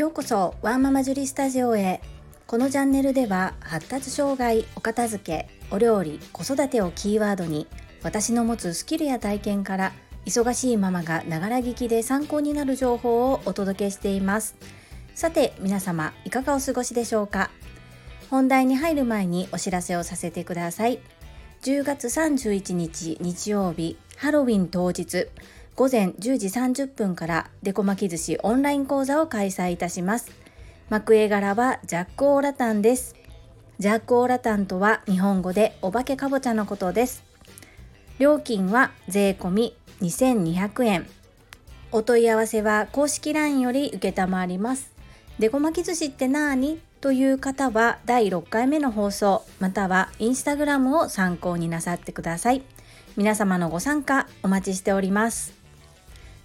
[0.00, 2.00] ようこそワンママジュリスタジオへ。
[2.46, 7.66] このチャンネルでは発達障害お片付けお料理子育てをキーワードに
[8.02, 9.92] 私の持つスキルや体験から
[10.24, 14.56] 忙しいママがながら聞きで参考になる情報をお届けしています。
[15.14, 17.50] さて皆様いかがお過ごしでしょうか？
[18.30, 20.98] 本題に入る前にお知らせをさせてください。
[21.60, 25.28] 10月31日日曜日ハロウィン当日。
[25.80, 30.30] 午前10時30分からデコ巻き寿司オンライン講座を開催いたします。
[30.90, 33.16] 幕絵柄はジャックオーラタンです。
[33.78, 37.24] ジャックオーラタンとは日本語でお化けかぼちゃのことです。
[38.18, 41.06] 料金は税込2200円。
[41.92, 44.92] お問い合わせは公式 LINE より承ります。
[45.38, 52.60] デコ巻き寿司って何という方は第6回目の放送またはインスタグラムを参考になさってください。
[53.16, 55.59] 皆様のご参加お待ちしております。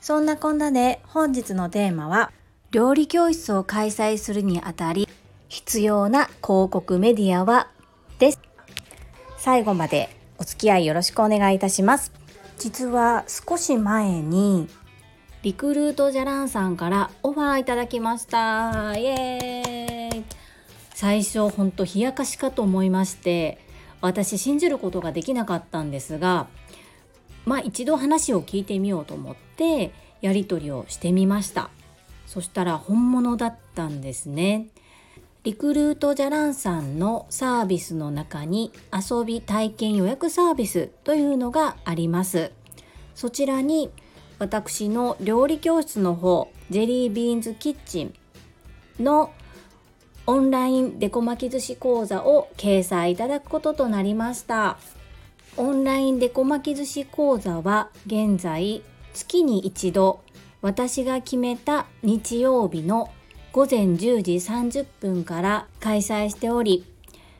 [0.05, 2.31] そんなこんなで本日のテーマは
[2.69, 5.09] 料理教室を開催するにあたり
[5.47, 7.71] 必要な広告メディアは
[8.19, 8.39] です。
[9.39, 12.11] 最後までお付き合いよろしくお願いいたします。
[12.59, 14.69] 実は少し前に
[15.41, 18.95] リクルートジャランさんからオファーいただきました。
[18.95, 20.23] イエーイ。
[20.93, 23.57] 最初ほんと冷やかしかと思いまして
[24.01, 26.45] 私信じることができなかったんですが
[27.45, 31.69] まあ一度話を聞いてみようと思ってやり取りをしてみました。
[32.25, 34.67] そしたら本物だったんですね。
[35.43, 42.51] リクルートジャランさんのサービスの中に遊び体験予約サービスというのがあります。
[43.13, 43.91] そちらに
[44.39, 48.13] 私の料理教室の方ジェリービーンズキッチン
[48.99, 49.31] の
[50.25, 54.79] オンラインデコ巻き寿司講座を掲載いただくこととなりました。
[55.57, 60.19] オンラインデコ巻き寿司講座は現在月に一度
[60.61, 63.09] 私が決めた日曜日の
[63.53, 66.85] 午前10時30分から開催しており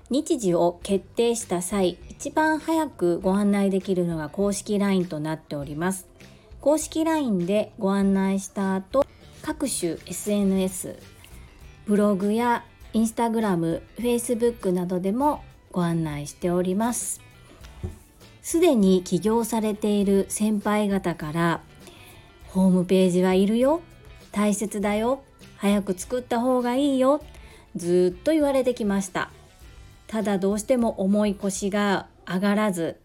[0.10, 6.08] 日時を決定した際一番早くご案内できるのが公式 LINE となっております。
[6.62, 9.06] 公式 LINE でご案内した後
[9.42, 10.98] 各種 SNS
[11.86, 17.20] ブログやインスタグラム、フェイスブックなどでもご案内しております。
[18.46, 21.62] すでに起業されている先輩方から
[22.50, 23.82] ホームページはいるよ。
[24.32, 25.24] 大切だよ。
[25.58, 27.24] 早く作った方がいいよ。
[27.76, 29.32] ずっと言われてきました。
[30.06, 33.00] ただどうしても重い腰が上がらず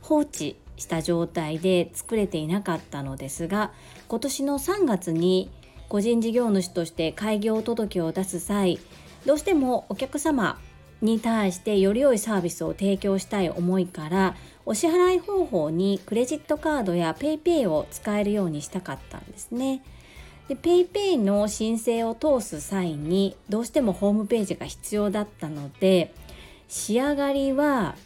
[0.00, 3.72] 放置した状態で作れていなかったのですが
[4.06, 5.50] 今年の3月に
[5.88, 8.78] 個人事業主として開業届を出す際
[9.26, 10.60] どうしてもお客様
[11.04, 14.34] に対してより良いサービスを提供したい思いから
[14.64, 19.82] お支払い方法にクレジットカードや PayPay を使えるようにしたかったんですね。
[20.48, 26.14] で PayPay の申請を通す際にどうしてもホームページが必要だったので
[26.68, 27.96] 仕上がりは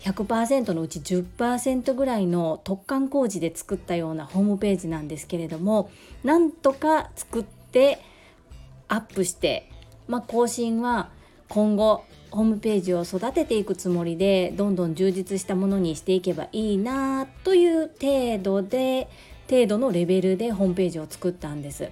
[0.00, 5.90] 100%のうち10%ぐらいの突貫工事で作ったようなホームページなんですけれども
[6.24, 8.00] なんとか作って
[8.88, 9.70] アップして、
[10.08, 11.10] まあ、更新は
[11.48, 19.08] 今後ホームページを育てていくつもりでどんどん充実したものにしていけばいいなという程度で
[19.50, 21.90] 程度のレベルでホームページを作ったんです。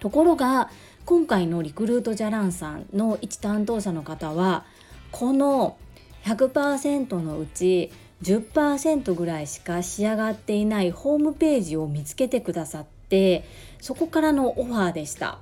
[0.00, 0.70] ところが
[1.04, 4.64] 今回のリクルートジャランさんの一担当者の方は
[5.10, 5.76] この
[6.24, 7.92] 100%のうち
[8.22, 13.44] 10%ぐらいしか仕上がっていないホームページを見つけてくださって
[13.80, 15.38] そこからのオファーでした。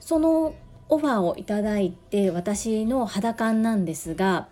[0.00, 0.54] その
[0.90, 4.48] オファーをいただいて私の肌感なんですが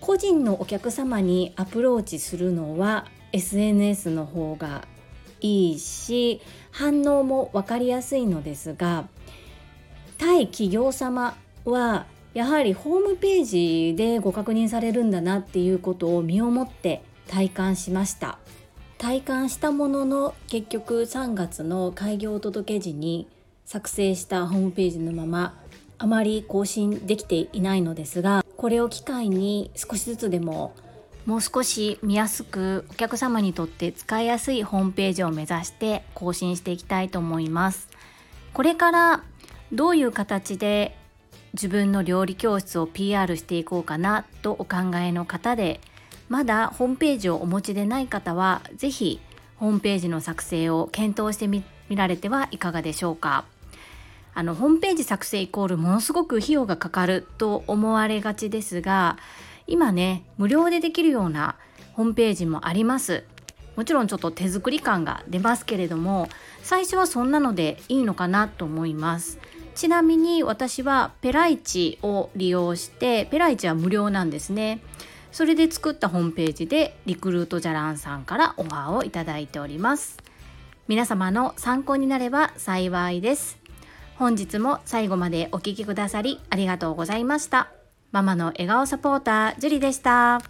[0.00, 4.88] 個人のお客様にアプローチするのは SNS の方が
[5.40, 9.06] いいし反応も分かりやすいのですが
[10.18, 18.38] 対企業様はやはりホームページでご確認されるんだなっていうことを身をもって体感しました。
[19.02, 23.26] 体感したものの結局3月の開業届時に
[23.64, 25.58] 作成したホームページのまま
[25.98, 30.74] あまり更新できていないのですがこれを機会に少しずつでも
[31.26, 37.88] もう少し見やすくお客様にとって使いやすいホームページを目指して更新していきたいと思います。
[38.52, 39.24] これから
[39.72, 40.96] どういう形で
[41.54, 45.80] 自分の料理教室を PR していこうかなとお考えの方で
[46.28, 49.20] まだホームページをお持ちでない方は是非
[49.56, 53.44] ホームページの作成を検討してみられてはいかがでしょうか。
[54.34, 59.18] あのホームページ作成イコールものすごく費用がかかると思われがちですが
[59.66, 61.56] 今ね無料でできるような
[61.92, 63.24] ホームページもあります。
[63.76, 66.28] もちろんちょっと手作り感が出ますけれども
[66.62, 69.38] 最初はそんなのでいいのかなと思います。
[69.74, 74.80] ちなみに私はペライチを利用してペライチは無料なんですね。
[75.30, 80.18] それで作ったホームページでリクルートジャランさんからオファーをいただいております。
[80.88, 83.61] 皆様の参考になれば幸いです。
[84.22, 87.72] 本日も最後までお聴きくださりありがとうございました
[88.12, 90.40] ママの笑顔サポータージュリでした。